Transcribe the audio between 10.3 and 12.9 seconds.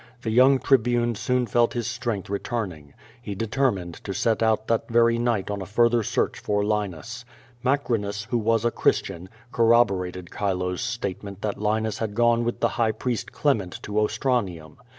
Chilo's statement that Linus had gone with the